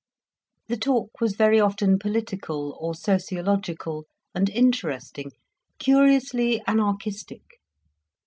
The 0.67 0.77
talk 0.77 1.21
was 1.21 1.35
very 1.35 1.59
often 1.59 1.99
political 1.99 2.75
or 2.81 2.95
sociological, 2.95 4.07
and 4.33 4.49
interesting, 4.49 5.31
curiously 5.77 6.59
anarchistic. 6.65 7.59